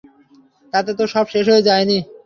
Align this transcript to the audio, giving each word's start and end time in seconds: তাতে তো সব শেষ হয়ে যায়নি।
তাতে 0.73 0.91
তো 0.99 1.03
সব 1.13 1.25
শেষ 1.33 1.45
হয়ে 1.51 1.67
যায়নি। 1.69 1.97